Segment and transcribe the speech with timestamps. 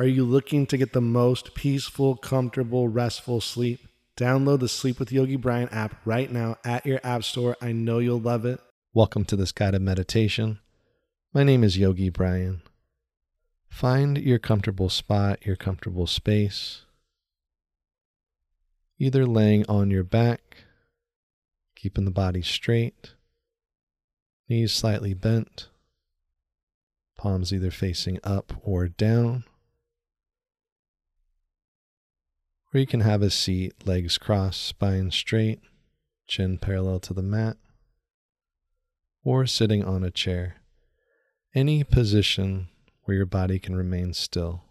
[0.00, 3.86] Are you looking to get the most peaceful, comfortable, restful sleep?
[4.16, 7.54] Download the Sleep with Yogi Brian app right now at your app store.
[7.60, 8.60] I know you'll love it.
[8.94, 10.58] Welcome to this guided meditation.
[11.34, 12.62] My name is Yogi Brian.
[13.68, 16.86] Find your comfortable spot, your comfortable space,
[18.98, 20.64] either laying on your back,
[21.76, 23.12] keeping the body straight,
[24.48, 25.68] knees slightly bent,
[27.18, 29.44] palms either facing up or down
[32.72, 35.60] Or you can have a seat, legs crossed, spine straight,
[36.28, 37.56] chin parallel to the mat,
[39.24, 40.56] or sitting on a chair.
[41.52, 42.68] Any position
[43.02, 44.62] where your body can remain still.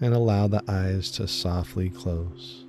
[0.00, 2.64] And allow the eyes to softly close.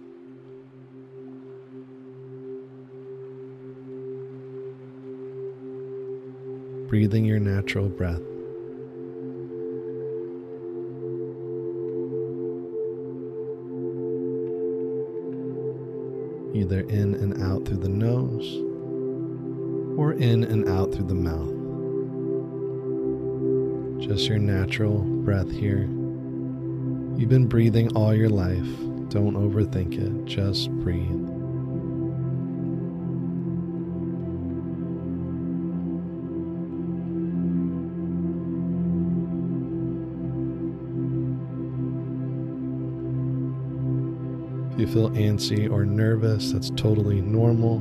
[6.89, 8.34] Breathing your natural breath.
[16.55, 18.61] Either in and out through the nose
[19.97, 21.51] or in and out through the mouth.
[24.01, 25.89] Just your natural breath here.
[27.17, 28.67] You've been breathing all your life.
[29.09, 31.34] Don't overthink it, just breathe.
[44.75, 47.79] If you feel antsy or nervous, that's totally normal.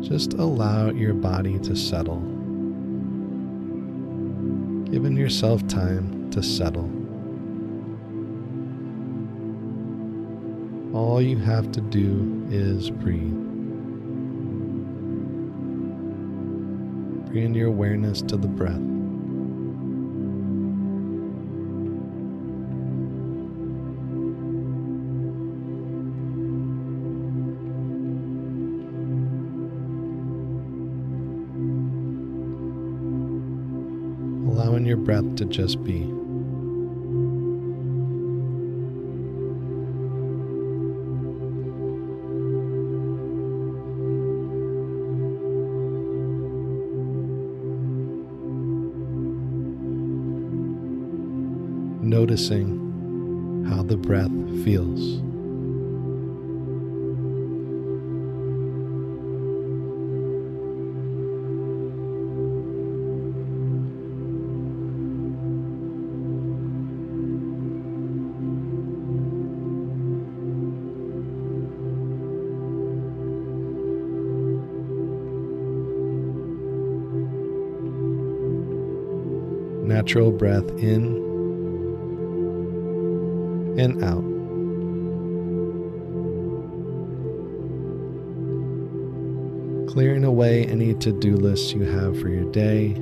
[0.00, 2.20] Just allow your body to settle.
[4.92, 6.88] Giving yourself time to settle.
[10.96, 13.34] All you have to do is breathe.
[17.26, 18.93] Bring your awareness to the breath.
[34.46, 36.00] Allowing your breath to just be.
[52.02, 54.30] Noticing how the breath
[54.64, 55.33] feels.
[79.94, 81.04] Natural breath in
[83.78, 84.24] and out.
[89.92, 92.96] Clearing away any to do lists you have for your day,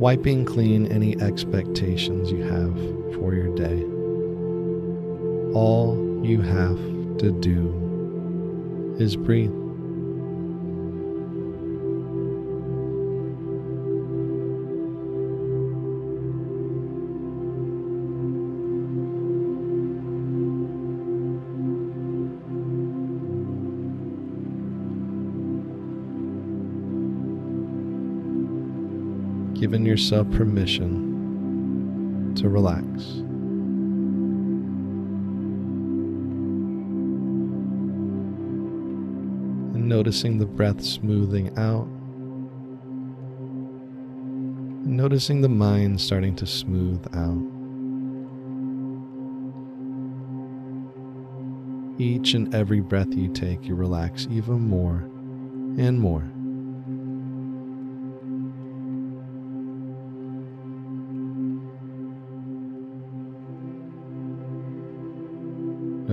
[0.00, 2.74] wiping clean any expectations you have
[3.14, 3.84] for your day.
[5.54, 9.67] All you have to do is breathe.
[29.58, 32.84] Giving yourself permission to relax.
[39.74, 41.88] And noticing the breath smoothing out.
[44.84, 47.42] And noticing the mind starting to smooth out.
[52.00, 54.98] Each and every breath you take, you relax even more
[55.78, 56.22] and more.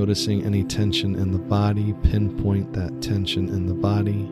[0.06, 4.30] Noticing any tension in the body, pinpoint that tension in the body.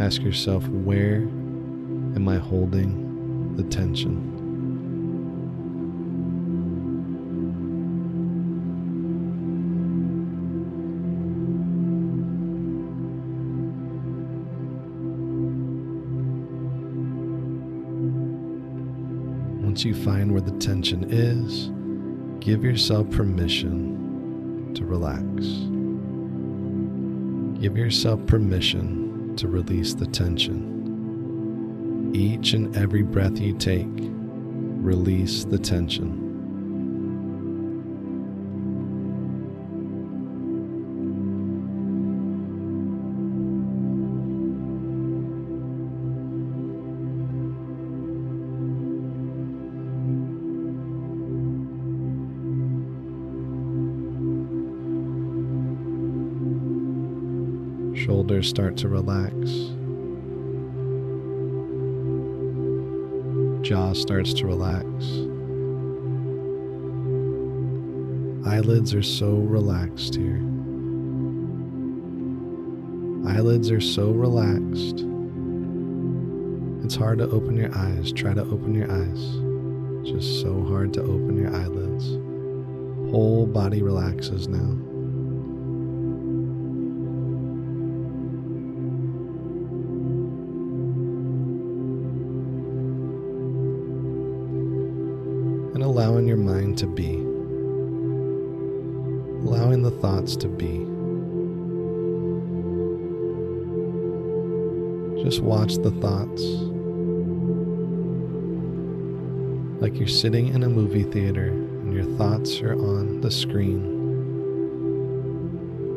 [0.00, 1.22] Ask yourself, where
[2.14, 4.35] am I holding the tension?
[19.76, 21.70] Once you find where the tension is,
[22.40, 25.20] give yourself permission to relax.
[27.60, 32.10] Give yourself permission to release the tension.
[32.14, 36.25] Each and every breath you take, release the tension.
[58.06, 59.34] Shoulders start to relax.
[63.66, 64.86] Jaw starts to relax.
[68.46, 70.36] Eyelids are so relaxed here.
[73.28, 75.04] Eyelids are so relaxed.
[76.84, 78.12] It's hard to open your eyes.
[78.12, 80.08] Try to open your eyes.
[80.08, 82.06] Just so hard to open your eyelids.
[83.10, 84.95] Whole body relaxes now.
[95.76, 97.16] And allowing your mind to be,
[99.46, 100.78] allowing the thoughts to be.
[105.22, 106.42] Just watch the thoughts
[109.82, 113.92] like you're sitting in a movie theater and your thoughts are on the screen.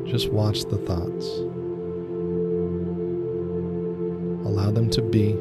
[0.06, 1.25] Just watch the thoughts.
[4.46, 5.38] Allow them to be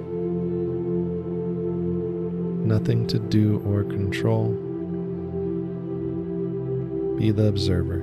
[2.69, 4.53] nothing to do or control.
[7.19, 7.98] Be the observer.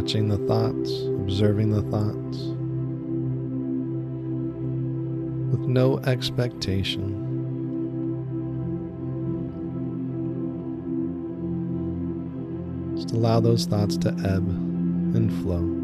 [0.00, 0.92] Watching the thoughts,
[1.22, 2.38] observing the thoughts,
[5.50, 7.24] with no expectation.
[12.94, 14.48] Just allow those thoughts to ebb
[15.16, 15.77] and flow.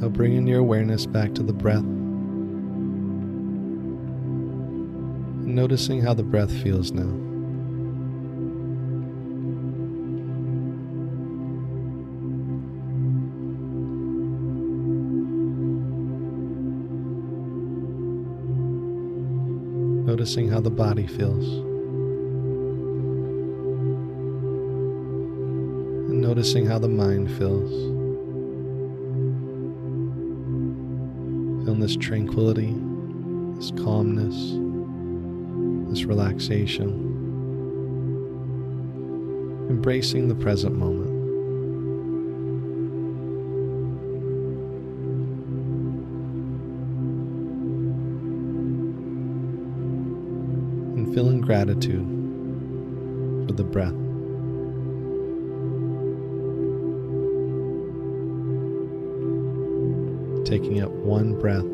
[0.00, 1.84] Now bringing your awareness back to the breath.
[5.44, 7.02] Noticing how the breath feels now.
[20.06, 21.46] Noticing how the body feels.
[26.08, 27.99] And noticing how the mind feels.
[31.80, 32.74] This tranquility,
[33.56, 34.36] this calmness,
[35.90, 36.90] this relaxation.
[39.70, 41.08] Embracing the present moment.
[50.98, 52.06] And feeling gratitude
[53.48, 53.99] for the breath.
[60.50, 61.64] Taking it one breath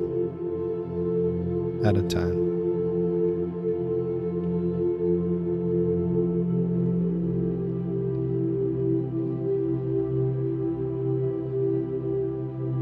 [1.87, 2.45] at a time.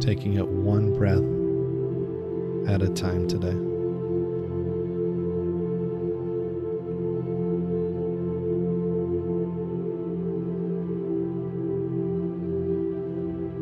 [0.01, 1.23] Taking it one breath
[2.69, 3.55] at a time today.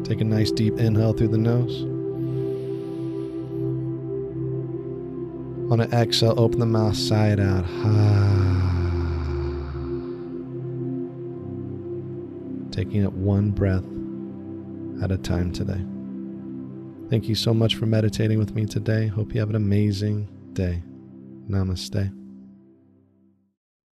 [0.08, 1.91] Take a nice deep inhale through the nose.
[5.70, 7.64] On an exhale, open the mouth side out.
[12.72, 13.84] Taking it one breath
[15.02, 15.84] at a time today.
[17.10, 19.06] Thank you so much for meditating with me today.
[19.06, 20.82] Hope you have an amazing day.
[21.48, 22.21] Namaste.